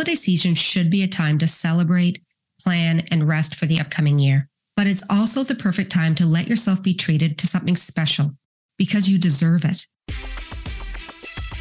[0.00, 2.22] holiday season should be a time to celebrate,
[2.64, 4.48] plan, and rest for the upcoming year.
[4.74, 8.30] But it's also the perfect time to let yourself be treated to something special
[8.78, 9.86] because you deserve it.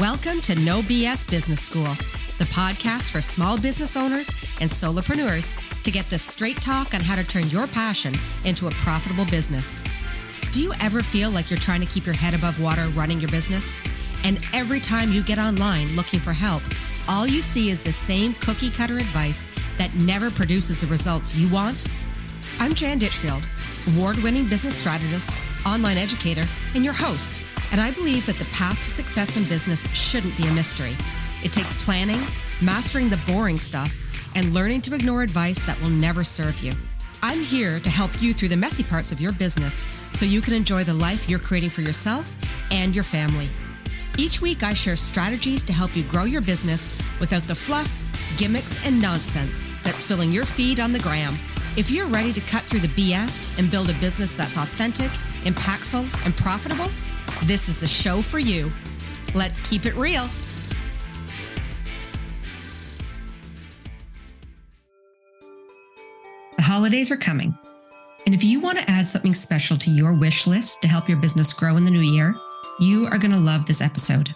[0.00, 1.94] Welcome to No BS Business School,
[2.38, 4.28] the podcast for small business owners
[4.60, 8.14] and solopreneurs to get the straight talk on how to turn your passion
[8.44, 9.84] into a profitable business.
[10.50, 13.30] Do you ever feel like you're trying to keep your head above water running your
[13.30, 13.78] business?
[14.24, 16.62] And every time you get online looking for help,
[17.08, 21.52] all you see is the same cookie cutter advice that never produces the results you
[21.52, 21.86] want?
[22.58, 23.48] I'm Jan Ditchfield,
[23.94, 25.30] award winning business strategist,
[25.66, 26.44] online educator,
[26.74, 27.42] and your host.
[27.72, 30.96] And I believe that the path to success in business shouldn't be a mystery.
[31.42, 32.20] It takes planning,
[32.62, 33.92] mastering the boring stuff,
[34.36, 36.72] and learning to ignore advice that will never serve you.
[37.22, 40.54] I'm here to help you through the messy parts of your business so you can
[40.54, 42.36] enjoy the life you're creating for yourself
[42.70, 43.48] and your family.
[44.16, 48.00] Each week, I share strategies to help you grow your business without the fluff,
[48.38, 51.36] gimmicks, and nonsense that's filling your feed on the gram.
[51.76, 55.10] If you're ready to cut through the BS and build a business that's authentic,
[55.42, 56.86] impactful, and profitable,
[57.46, 58.70] this is the show for you.
[59.34, 60.28] Let's keep it real.
[66.56, 67.52] The holidays are coming.
[68.26, 71.18] And if you want to add something special to your wish list to help your
[71.18, 72.34] business grow in the new year,
[72.80, 74.34] you are going to love this episode.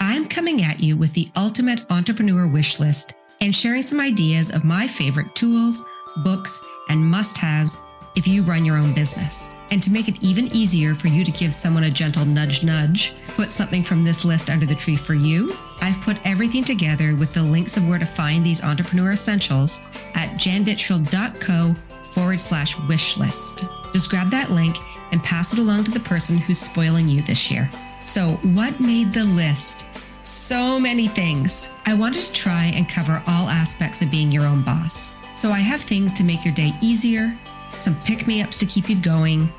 [0.00, 4.64] I'm coming at you with the ultimate entrepreneur wish list and sharing some ideas of
[4.64, 5.84] my favorite tools,
[6.24, 7.78] books, and must haves
[8.16, 9.56] if you run your own business.
[9.70, 13.12] And to make it even easier for you to give someone a gentle nudge nudge,
[13.36, 17.34] put something from this list under the tree for you, I've put everything together with
[17.34, 19.80] the links of where to find these entrepreneur essentials
[20.14, 21.74] at janditchfield.co
[22.04, 23.66] forward slash wish list.
[23.94, 24.76] Just grab that link
[25.12, 27.70] and pass it along to the person who's spoiling you this year.
[28.02, 29.86] So, what made the list?
[30.24, 31.70] So many things.
[31.86, 35.14] I wanted to try and cover all aspects of being your own boss.
[35.36, 37.38] So, I have things to make your day easier,
[37.74, 39.52] some pick me ups to keep you going,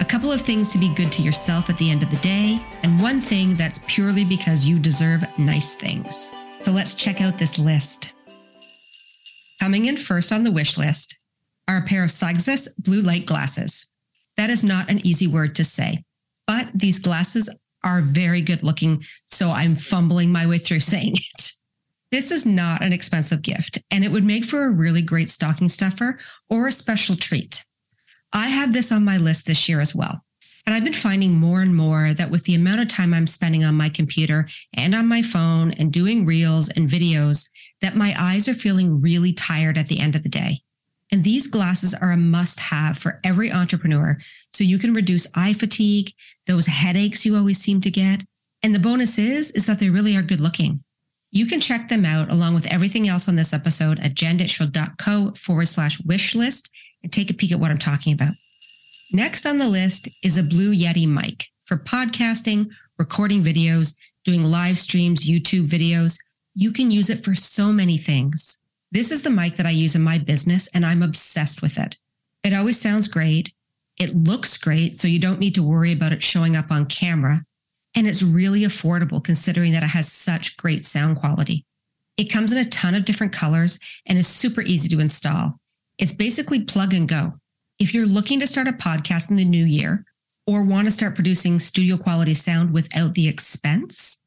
[0.00, 2.64] a couple of things to be good to yourself at the end of the day,
[2.82, 6.32] and one thing that's purely because you deserve nice things.
[6.60, 8.14] So let's check out this list.
[9.60, 11.11] Coming in first on the wish list
[11.68, 13.86] are a pair of Sightglass blue light glasses.
[14.36, 16.04] That is not an easy word to say,
[16.46, 17.48] but these glasses
[17.84, 21.52] are very good looking, so I'm fumbling my way through saying it.
[22.10, 25.68] This is not an expensive gift, and it would make for a really great stocking
[25.68, 26.18] stuffer
[26.50, 27.64] or a special treat.
[28.34, 30.22] I have this on my list this year as well.
[30.66, 33.64] And I've been finding more and more that with the amount of time I'm spending
[33.64, 34.46] on my computer
[34.76, 37.48] and on my phone and doing reels and videos,
[37.80, 40.58] that my eyes are feeling really tired at the end of the day.
[41.22, 44.18] These glasses are a must have for every entrepreneur.
[44.50, 46.12] So you can reduce eye fatigue,
[46.46, 48.22] those headaches you always seem to get.
[48.62, 50.82] And the bonus is, is that they really are good looking.
[51.30, 55.68] You can check them out along with everything else on this episode at janditchfield.co forward
[55.68, 56.70] slash wish list
[57.02, 58.34] and take a peek at what I'm talking about.
[59.12, 64.78] Next on the list is a Blue Yeti mic for podcasting, recording videos, doing live
[64.78, 66.18] streams, YouTube videos.
[66.54, 68.58] You can use it for so many things.
[68.92, 71.96] This is the mic that I use in my business and I'm obsessed with it.
[72.44, 73.50] It always sounds great.
[73.98, 77.40] It looks great, so you don't need to worry about it showing up on camera
[77.94, 81.64] and it's really affordable considering that it has such great sound quality.
[82.18, 85.58] It comes in a ton of different colors and is super easy to install.
[85.98, 87.32] It's basically plug and go.
[87.78, 90.04] If you're looking to start a podcast in the new year
[90.46, 94.18] or want to start producing studio quality sound without the expense,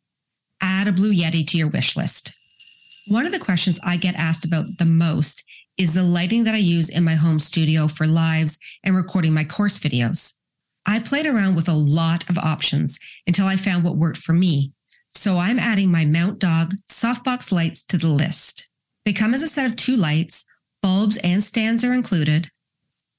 [0.59, 2.33] add a Blue Yeti to your wish list.
[3.07, 5.43] One of the questions I get asked about the most
[5.77, 9.43] is the lighting that I use in my home studio for lives and recording my
[9.43, 10.33] course videos.
[10.88, 14.71] I played around with a lot of options until I found what worked for me.
[15.11, 18.67] So I'm adding my Mount Dog softbox lights to the list.
[19.05, 20.43] They come as a set of two lights,
[20.81, 22.49] bulbs and stands are included.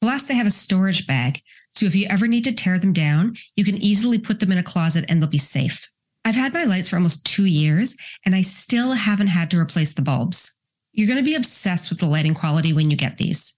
[0.03, 1.41] Plus, they have a storage bag.
[1.70, 4.58] So if you ever need to tear them down, you can easily put them in
[4.58, 5.88] a closet and they'll be safe.
[6.26, 9.94] I've had my lights for almost two years and I still haven't had to replace
[9.94, 10.59] the bulbs.
[10.92, 13.56] You're going to be obsessed with the lighting quality when you get these.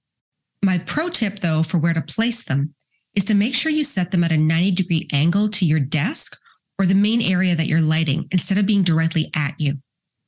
[0.63, 2.75] My pro tip though for where to place them
[3.15, 6.39] is to make sure you set them at a 90 degree angle to your desk
[6.79, 9.77] or the main area that you're lighting instead of being directly at you.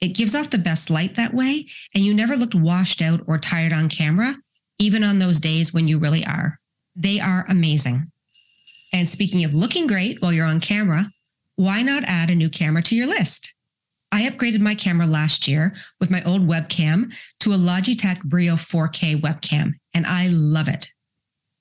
[0.00, 3.37] It gives off the best light that way, and you never looked washed out or
[3.37, 4.35] tired on camera,
[4.79, 6.59] even on those days when you really are.
[6.97, 8.11] They are amazing.
[8.94, 11.05] And speaking of looking great while you're on camera,
[11.61, 13.53] why not add a new camera to your list?
[14.11, 19.21] I upgraded my camera last year with my old webcam to a Logitech Brio 4K
[19.21, 20.91] webcam, and I love it.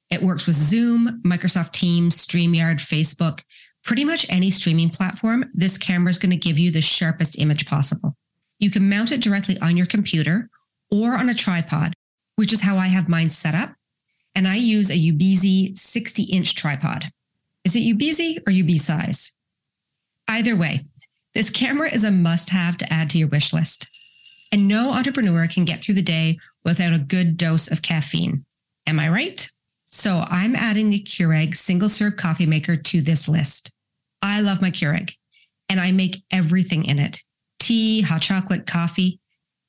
[0.09, 3.41] It works with Zoom, Microsoft Teams, StreamYard, Facebook,
[3.83, 5.43] pretty much any streaming platform.
[5.53, 8.15] This camera is going to give you the sharpest image possible.
[8.57, 10.49] You can mount it directly on your computer
[10.89, 11.91] or on a tripod,
[12.37, 13.73] which is how I have mine set up.
[14.33, 17.11] And I use a Ubeezy 60 inch tripod.
[17.65, 19.31] Is it Ubeezy or UBeesize?
[20.29, 20.85] Either way,
[21.33, 23.87] this camera is a must have to add to your wish list.
[24.51, 28.45] And no entrepreneur can get through the day without a good dose of caffeine.
[28.87, 29.49] Am I right?
[29.87, 33.73] So I'm adding the Keurig single serve coffee maker to this list.
[34.21, 35.11] I love my Keurig
[35.67, 37.21] and I make everything in it
[37.59, 39.19] tea, hot chocolate, coffee.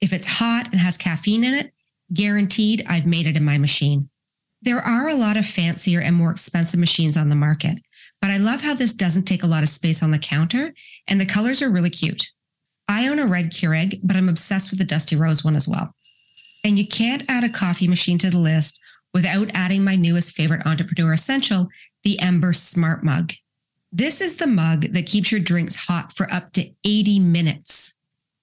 [0.00, 1.72] If it's hot and has caffeine in it,
[2.12, 4.08] guaranteed I've made it in my machine.
[4.62, 7.78] There are a lot of fancier and more expensive machines on the market,
[8.20, 10.75] but I love how this doesn't take a lot of space on the counter
[11.08, 12.31] and the colors are really cute.
[12.88, 15.94] I own a red Keurig, but I'm obsessed with the Dusty Rose one as well.
[16.64, 18.81] And you can't add a coffee machine to the list
[19.14, 21.69] without adding my newest favorite entrepreneur essential,
[22.02, 23.32] the Ember Smart Mug.
[23.93, 27.96] This is the mug that keeps your drinks hot for up to 80 minutes.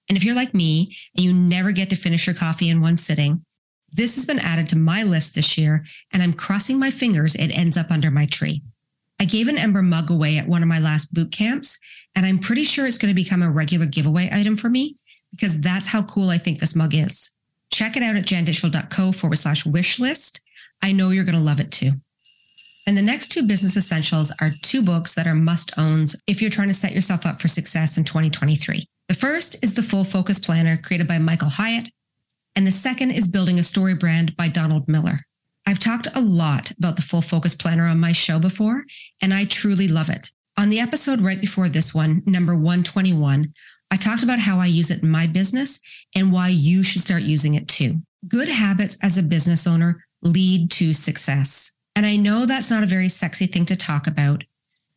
[0.08, 2.96] And if you're like me and you never get to finish your coffee in one
[2.96, 3.44] sitting,
[3.90, 7.48] this has been added to my list this year, and I'm crossing my fingers it
[7.48, 8.62] ends up under my tree.
[9.20, 11.78] I gave an Ember mug away at one of my last boot camps,
[12.14, 14.96] and I'm pretty sure it's going to become a regular giveaway item for me
[15.30, 17.34] because that's how cool I think this mug is.
[17.72, 20.40] Check it out at janditchfield.co forward slash wish list.
[20.82, 21.92] I know you're going to love it too.
[22.86, 26.50] And the next two business essentials are two books that are must owns if you're
[26.50, 28.88] trying to set yourself up for success in 2023.
[29.08, 31.90] The first is The Full Focus Planner, created by Michael Hyatt.
[32.56, 35.20] And the second is Building a Story Brand by Donald Miller.
[35.68, 38.84] I've talked a lot about the Full Focus Planner on my show before,
[39.20, 40.30] and I truly love it.
[40.56, 43.52] On the episode right before this one, number 121,
[43.90, 45.78] I talked about how I use it in my business
[46.16, 48.00] and why you should start using it too.
[48.28, 51.76] Good habits as a business owner lead to success.
[51.94, 54.44] And I know that's not a very sexy thing to talk about,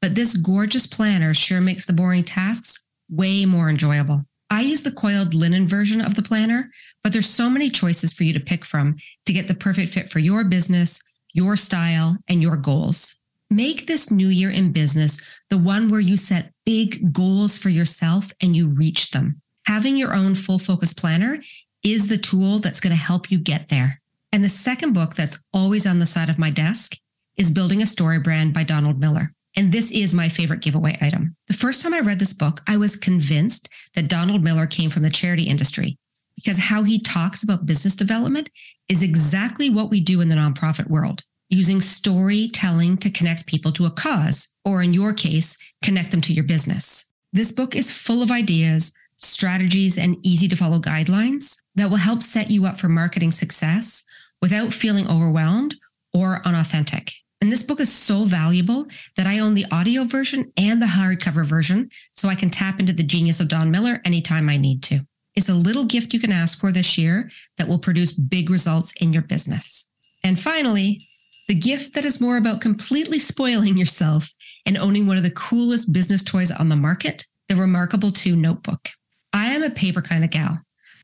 [0.02, 4.26] but this gorgeous planner sure makes the boring tasks way more enjoyable.
[4.52, 6.70] I use the coiled linen version of the planner,
[7.06, 10.10] but there's so many choices for you to pick from to get the perfect fit
[10.10, 11.02] for your business,
[11.32, 13.16] your style, and your goals.
[13.50, 18.34] Make this new year in business the one where you set big goals for yourself
[18.42, 19.42] and you reach them.
[19.68, 21.38] Having your own full focus planner
[21.82, 24.02] is the tool that's going to help you get there.
[24.34, 26.98] And the second book that's always on the side of my desk
[27.38, 29.34] is Building a Story Brand by Donald Miller.
[29.56, 31.36] And this is my favorite giveaway item.
[31.48, 35.04] The first time I read this book, I was convinced that Donald Miller came from
[35.04, 35.98] the charity industry
[36.36, 38.50] because how he talks about business development
[38.88, 43.86] is exactly what we do in the nonprofit world, using storytelling to connect people to
[43.86, 47.12] a cause, or in your case, connect them to your business.
[47.34, 52.24] This book is full of ideas, strategies, and easy to follow guidelines that will help
[52.24, 54.04] set you up for marketing success
[54.42, 55.76] without feeling overwhelmed
[56.14, 57.12] or unauthentic.
[57.42, 58.86] And this book is so valuable
[59.18, 62.94] that I own the audio version and the hardcover version so I can tap into
[62.94, 65.00] the genius of Don Miller anytime I need to.
[65.36, 68.94] It's a little gift you can ask for this year that will produce big results
[69.02, 69.86] in your business.
[70.24, 71.02] And finally,
[71.48, 74.30] the gift that is more about completely spoiling yourself
[74.66, 78.90] and owning one of the coolest business toys on the market, the Remarkable 2 Notebook.
[79.34, 80.60] I am a paper kind of gal.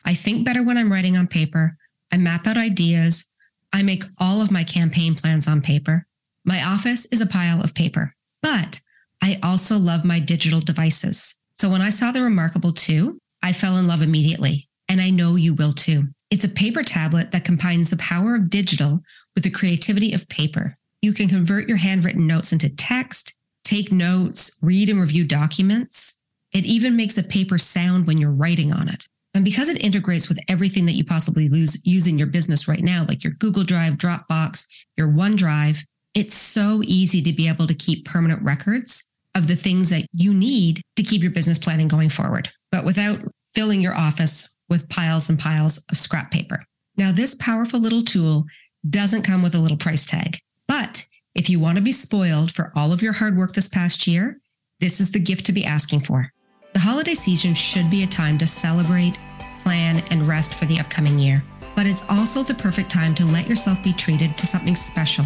[0.05, 1.75] I think better when I'm writing on paper.
[2.11, 3.25] I map out ideas.
[3.73, 6.05] I make all of my campaign plans on paper.
[6.47, 8.79] My office is a pile of paper, but
[9.21, 11.35] I also love my digital devices.
[11.55, 15.35] So when I saw the Remarkable 2, I fell in love immediately, and I know
[15.35, 16.05] you will too.
[16.31, 19.01] It's a paper tablet that combines the power of digital
[19.35, 20.77] with the creativity of paper.
[21.01, 26.17] You can convert your handwritten notes into text, take notes, read and review documents.
[26.53, 29.05] It even makes a paper sound when you're writing on it.
[29.33, 32.81] And because it integrates with everything that you possibly lose, use in your business right
[32.81, 35.83] now, like your Google Drive, Dropbox, your OneDrive,
[36.17, 40.33] it's so easy to be able to keep permanent records of the things that you
[40.33, 43.21] need to keep your business planning going forward, but without
[43.53, 46.63] filling your office with piles and piles of scrap paper.
[46.97, 48.45] Now, this powerful little tool
[48.89, 51.05] doesn't come with a little price tag, but
[51.35, 54.39] if you want to be spoiled for all of your hard work this past year,
[54.79, 56.31] this is the gift to be asking for.
[56.73, 59.19] The holiday season should be a time to celebrate,
[59.59, 61.43] plan, and rest for the upcoming year.
[61.75, 65.25] But it's also the perfect time to let yourself be treated to something special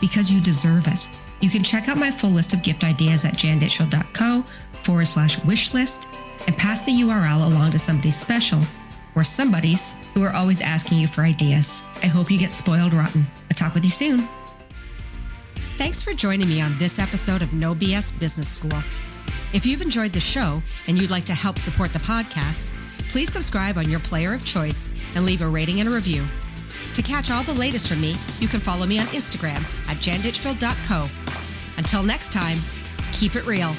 [0.00, 1.08] because you deserve it.
[1.40, 4.44] You can check out my full list of gift ideas at janditchfield.co
[4.82, 6.08] forward slash wish list
[6.46, 8.60] and pass the URL along to somebody special
[9.14, 11.82] or somebody's who are always asking you for ideas.
[12.02, 13.26] I hope you get spoiled rotten.
[13.44, 14.28] I'll talk with you soon.
[15.74, 18.82] Thanks for joining me on this episode of No BS Business School.
[19.52, 22.70] If you've enjoyed the show and you'd like to help support the podcast,
[23.08, 26.24] please subscribe on your player of choice and leave a rating and a review.
[26.94, 31.08] To catch all the latest from me, you can follow me on Instagram at janditchfield.co.
[31.76, 32.58] Until next time,
[33.12, 33.74] keep it real.